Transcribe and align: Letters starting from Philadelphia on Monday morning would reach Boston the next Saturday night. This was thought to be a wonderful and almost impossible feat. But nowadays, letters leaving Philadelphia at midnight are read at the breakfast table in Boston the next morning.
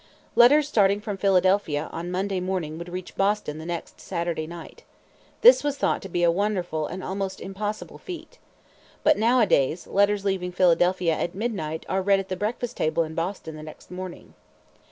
Letters 0.33 0.67
starting 0.67 0.99
from 0.99 1.17
Philadelphia 1.17 1.87
on 1.91 2.09
Monday 2.09 2.39
morning 2.39 2.79
would 2.79 2.89
reach 2.89 3.15
Boston 3.15 3.59
the 3.59 3.67
next 3.67 4.01
Saturday 4.01 4.47
night. 4.47 4.83
This 5.41 5.63
was 5.63 5.77
thought 5.77 6.01
to 6.01 6.09
be 6.09 6.23
a 6.23 6.31
wonderful 6.31 6.87
and 6.87 7.03
almost 7.03 7.39
impossible 7.39 7.99
feat. 7.99 8.39
But 9.03 9.15
nowadays, 9.19 9.85
letters 9.85 10.25
leaving 10.25 10.53
Philadelphia 10.53 11.13
at 11.13 11.35
midnight 11.35 11.85
are 11.87 12.01
read 12.01 12.19
at 12.19 12.29
the 12.29 12.35
breakfast 12.35 12.77
table 12.77 13.03
in 13.03 13.13
Boston 13.13 13.55
the 13.55 13.61
next 13.61 13.91
morning. 13.91 14.33